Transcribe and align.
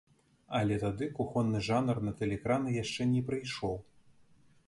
Але 0.59 0.77
тады 0.83 1.09
кухонны 1.17 1.59
жанр 1.67 2.01
на 2.07 2.13
тэлеэкраны 2.21 2.69
яшчэ 2.83 3.01
не 3.13 3.21
прыйшоў. 3.27 3.77